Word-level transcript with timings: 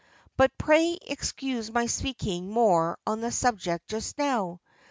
But 0.35 0.57
pray 0.57 0.97
excuse 0.99 1.71
my 1.71 1.85
speaking 1.85 2.49
more 2.49 2.97
on 3.05 3.21
this 3.21 3.35
subject 3.35 3.87
just 3.89 4.17
now. 4.17 4.59